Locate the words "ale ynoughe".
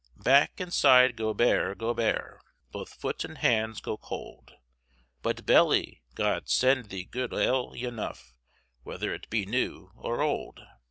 7.35-8.33